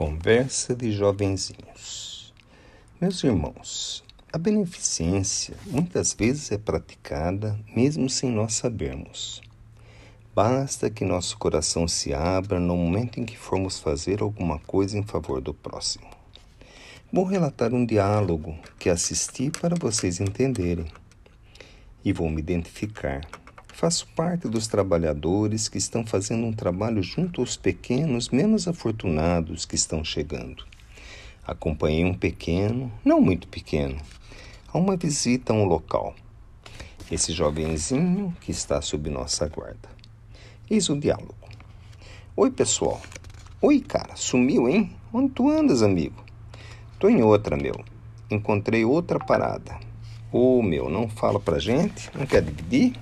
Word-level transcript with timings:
Conversa 0.00 0.74
de 0.74 0.90
jovenzinhos. 0.92 2.32
Meus 2.98 3.22
irmãos, 3.22 4.02
a 4.32 4.38
beneficência 4.38 5.54
muitas 5.66 6.14
vezes 6.14 6.50
é 6.50 6.56
praticada 6.56 7.60
mesmo 7.76 8.08
sem 8.08 8.30
nós 8.30 8.54
sabermos. 8.54 9.42
Basta 10.34 10.88
que 10.88 11.04
nosso 11.04 11.36
coração 11.36 11.86
se 11.86 12.14
abra 12.14 12.58
no 12.58 12.78
momento 12.78 13.20
em 13.20 13.26
que 13.26 13.36
formos 13.36 13.78
fazer 13.78 14.22
alguma 14.22 14.58
coisa 14.60 14.98
em 14.98 15.02
favor 15.02 15.38
do 15.38 15.52
próximo. 15.52 16.08
Vou 17.12 17.26
relatar 17.26 17.74
um 17.74 17.84
diálogo 17.84 18.58
que 18.78 18.88
assisti 18.88 19.50
para 19.50 19.76
vocês 19.78 20.18
entenderem. 20.18 20.86
E 22.02 22.10
vou 22.10 22.30
me 22.30 22.40
identificar. 22.40 23.20
Faço 23.80 24.06
parte 24.08 24.46
dos 24.46 24.66
trabalhadores 24.68 25.66
que 25.66 25.78
estão 25.78 26.04
fazendo 26.04 26.44
um 26.44 26.52
trabalho 26.52 27.02
junto 27.02 27.40
aos 27.40 27.56
pequenos 27.56 28.28
menos 28.28 28.68
afortunados 28.68 29.64
que 29.64 29.74
estão 29.74 30.04
chegando. 30.04 30.66
Acompanhei 31.46 32.04
um 32.04 32.12
pequeno, 32.12 32.92
não 33.02 33.22
muito 33.22 33.48
pequeno, 33.48 33.96
a 34.70 34.76
uma 34.76 34.98
visita 34.98 35.54
a 35.54 35.56
um 35.56 35.64
local. 35.64 36.14
Esse 37.10 37.32
jovenzinho 37.32 38.36
que 38.42 38.50
está 38.50 38.82
sob 38.82 39.08
nossa 39.08 39.48
guarda. 39.48 39.88
Eis 40.68 40.90
o 40.90 41.00
diálogo. 41.00 41.48
Oi, 42.36 42.50
pessoal. 42.50 43.00
Oi, 43.62 43.80
cara, 43.80 44.14
sumiu, 44.14 44.68
hein? 44.68 44.94
Onde 45.10 45.32
tu 45.32 45.48
andas, 45.48 45.82
amigo? 45.82 46.22
Tô 46.98 47.08
em 47.08 47.22
outra, 47.22 47.56
meu. 47.56 47.82
Encontrei 48.30 48.84
outra 48.84 49.18
parada. 49.18 49.74
Ô, 50.30 50.58
oh, 50.58 50.62
meu, 50.62 50.90
não 50.90 51.08
fala 51.08 51.40
pra 51.40 51.58
gente? 51.58 52.10
Não 52.14 52.26
quer 52.26 52.42
dividir? 52.42 52.92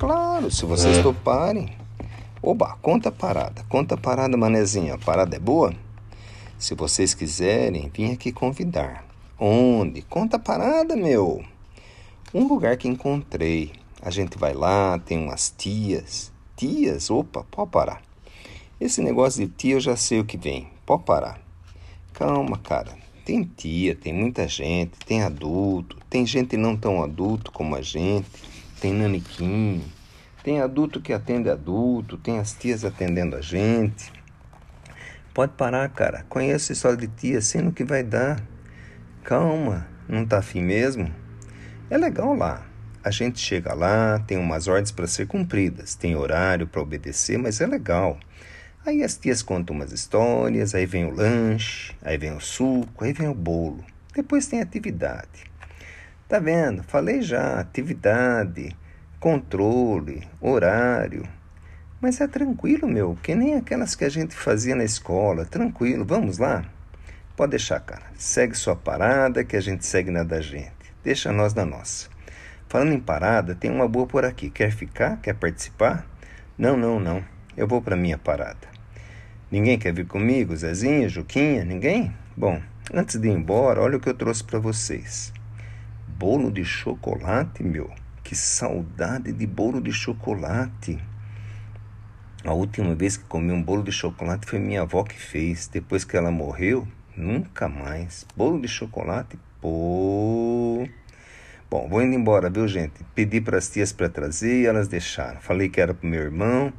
Claro, 0.00 0.50
se 0.50 0.64
vocês 0.64 0.96
é. 0.96 1.02
toparem. 1.02 1.76
Oba, 2.42 2.74
conta 2.80 3.10
a 3.10 3.12
parada. 3.12 3.62
Conta 3.68 3.96
a 3.96 3.98
parada, 3.98 4.34
manezinha. 4.34 4.94
A 4.94 4.98
parada 4.98 5.36
é 5.36 5.38
boa? 5.38 5.74
Se 6.58 6.74
vocês 6.74 7.12
quiserem, 7.12 7.90
vim 7.92 8.10
aqui 8.10 8.32
convidar. 8.32 9.04
Onde? 9.38 10.00
Conta 10.00 10.38
a 10.38 10.40
parada, 10.40 10.96
meu. 10.96 11.44
Um 12.32 12.48
lugar 12.48 12.78
que 12.78 12.88
encontrei. 12.88 13.72
A 14.00 14.08
gente 14.08 14.38
vai 14.38 14.54
lá, 14.54 14.98
tem 14.98 15.18
umas 15.18 15.54
tias. 15.54 16.32
Tias? 16.56 17.10
Opa, 17.10 17.44
pode 17.50 17.70
parar. 17.70 18.00
Esse 18.80 19.02
negócio 19.02 19.46
de 19.46 19.52
tia 19.52 19.74
eu 19.74 19.80
já 19.80 19.96
sei 19.96 20.18
o 20.18 20.24
que 20.24 20.38
vem. 20.38 20.66
Pode 20.86 21.02
parar. 21.02 21.38
Calma, 22.14 22.56
cara. 22.56 22.96
Tem 23.22 23.42
tia, 23.44 23.94
tem 23.94 24.14
muita 24.14 24.48
gente, 24.48 24.92
tem 25.04 25.22
adulto, 25.22 25.98
tem 26.08 26.24
gente 26.24 26.56
não 26.56 26.74
tão 26.74 27.02
adulto 27.02 27.52
como 27.52 27.76
a 27.76 27.82
gente 27.82 28.48
tem 28.80 28.94
naniquim, 28.94 29.84
tem 30.42 30.62
adulto 30.62 31.02
que 31.02 31.12
atende 31.12 31.50
adulto, 31.50 32.16
tem 32.16 32.38
as 32.38 32.54
tias 32.54 32.82
atendendo 32.82 33.36
a 33.36 33.42
gente. 33.42 34.10
Pode 35.34 35.52
parar, 35.52 35.86
cara. 35.90 36.24
Conheço 36.30 36.72
história 36.72 36.96
de 36.96 37.06
tia, 37.06 37.42
sei 37.42 37.60
no 37.60 37.72
que 37.72 37.84
vai 37.84 38.02
dar. 38.02 38.42
Calma, 39.22 39.86
não 40.08 40.24
tá 40.24 40.38
afim 40.38 40.62
mesmo? 40.62 41.14
É 41.90 41.98
legal 41.98 42.34
lá. 42.34 42.66
A 43.04 43.10
gente 43.10 43.38
chega 43.38 43.74
lá, 43.74 44.18
tem 44.18 44.38
umas 44.38 44.66
ordens 44.66 44.90
para 44.90 45.06
ser 45.06 45.26
cumpridas, 45.26 45.94
tem 45.94 46.16
horário 46.16 46.66
para 46.66 46.80
obedecer, 46.80 47.38
mas 47.38 47.60
é 47.60 47.66
legal. 47.66 48.18
Aí 48.84 49.02
as 49.02 49.16
tias 49.16 49.42
contam 49.42 49.76
umas 49.76 49.92
histórias, 49.92 50.74
aí 50.74 50.86
vem 50.86 51.04
o 51.04 51.14
lanche, 51.14 51.94
aí 52.02 52.16
vem 52.16 52.34
o 52.34 52.40
suco, 52.40 53.04
aí 53.04 53.12
vem 53.12 53.28
o 53.28 53.34
bolo. 53.34 53.84
Depois 54.14 54.46
tem 54.46 54.60
atividade. 54.62 55.49
Tá 56.30 56.38
vendo? 56.38 56.84
Falei 56.84 57.22
já, 57.22 57.58
atividade, 57.58 58.76
controle, 59.18 60.22
horário. 60.40 61.24
Mas 62.00 62.20
é 62.20 62.28
tranquilo, 62.28 62.86
meu, 62.86 63.18
que 63.20 63.34
nem 63.34 63.56
aquelas 63.56 63.96
que 63.96 64.04
a 64.04 64.08
gente 64.08 64.36
fazia 64.36 64.76
na 64.76 64.84
escola. 64.84 65.44
Tranquilo, 65.44 66.04
vamos 66.04 66.38
lá? 66.38 66.64
Pode 67.34 67.50
deixar, 67.50 67.80
cara. 67.80 68.04
Segue 68.14 68.54
sua 68.56 68.76
parada 68.76 69.42
que 69.42 69.56
a 69.56 69.60
gente 69.60 69.84
segue 69.84 70.12
na 70.12 70.22
da 70.22 70.40
gente. 70.40 70.70
Deixa 71.02 71.32
nós 71.32 71.52
na 71.52 71.66
nossa. 71.66 72.08
Falando 72.68 72.92
em 72.92 73.00
parada, 73.00 73.56
tem 73.56 73.68
uma 73.68 73.88
boa 73.88 74.06
por 74.06 74.24
aqui. 74.24 74.50
Quer 74.50 74.70
ficar? 74.70 75.16
Quer 75.20 75.34
participar? 75.34 76.06
Não, 76.56 76.76
não, 76.76 77.00
não. 77.00 77.24
Eu 77.56 77.66
vou 77.66 77.82
para 77.82 77.96
minha 77.96 78.16
parada. 78.16 78.68
Ninguém 79.50 79.76
quer 79.76 79.92
vir 79.92 80.06
comigo? 80.06 80.54
Zezinha, 80.54 81.08
Juquinha? 81.08 81.64
Ninguém? 81.64 82.14
Bom, 82.36 82.62
antes 82.94 83.18
de 83.18 83.26
ir 83.26 83.32
embora, 83.32 83.80
olha 83.80 83.96
o 83.96 84.00
que 84.00 84.08
eu 84.08 84.14
trouxe 84.14 84.44
para 84.44 84.60
vocês 84.60 85.32
bolo 86.20 86.52
de 86.52 86.66
chocolate, 86.66 87.62
meu. 87.62 87.90
Que 88.22 88.36
saudade 88.36 89.32
de 89.32 89.46
bolo 89.46 89.80
de 89.80 89.90
chocolate. 89.90 91.02
A 92.44 92.52
última 92.52 92.94
vez 92.94 93.16
que 93.16 93.24
comi 93.24 93.50
um 93.50 93.62
bolo 93.62 93.82
de 93.82 93.90
chocolate 93.90 94.46
foi 94.46 94.58
minha 94.58 94.82
avó 94.82 95.02
que 95.02 95.18
fez. 95.18 95.66
Depois 95.66 96.04
que 96.04 96.18
ela 96.18 96.30
morreu, 96.30 96.86
nunca 97.16 97.70
mais. 97.70 98.26
Bolo 98.36 98.60
de 98.60 98.68
chocolate, 98.68 99.38
pô. 99.62 100.86
Bom, 101.70 101.88
vou 101.88 102.02
indo 102.02 102.14
embora, 102.14 102.50
viu, 102.50 102.68
gente? 102.68 103.02
Pedi 103.14 103.40
para 103.40 103.56
as 103.56 103.70
tias 103.70 103.90
para 103.90 104.10
trazer 104.10 104.60
e 104.60 104.66
elas 104.66 104.88
deixaram. 104.88 105.40
Falei 105.40 105.70
que 105.70 105.80
era 105.80 105.94
pro 105.94 106.06
meu 106.06 106.20
irmão, 106.20 106.70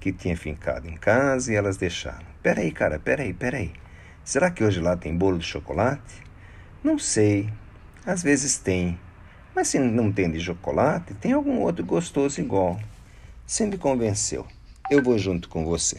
que 0.00 0.10
tinha 0.10 0.38
ficado 0.38 0.88
em 0.88 0.96
casa 0.96 1.52
e 1.52 1.54
elas 1.54 1.76
deixaram. 1.76 2.24
Peraí, 2.42 2.72
cara, 2.72 2.98
peraí, 2.98 3.34
peraí. 3.34 3.74
Será 4.24 4.50
que 4.50 4.64
hoje 4.64 4.80
lá 4.80 4.96
tem 4.96 5.14
bolo 5.14 5.36
de 5.36 5.44
chocolate? 5.44 6.22
Não 6.82 6.98
sei. 6.98 7.52
Às 8.06 8.22
vezes 8.22 8.56
tem, 8.56 8.96
mas 9.52 9.66
se 9.66 9.80
não 9.80 10.12
tem 10.12 10.30
de 10.30 10.38
chocolate, 10.38 11.12
tem 11.14 11.32
algum 11.32 11.58
outro 11.62 11.84
gostoso 11.84 12.40
igual. 12.40 12.78
Você 13.44 13.66
me 13.66 13.76
convenceu. 13.76 14.46
Eu 14.88 15.02
vou 15.02 15.18
junto 15.18 15.48
com 15.48 15.64
você. 15.64 15.98